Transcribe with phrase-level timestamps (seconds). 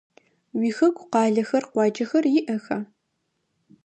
[0.57, 2.77] Уихэку къалэхэр, къуаджэхэр иӏэха?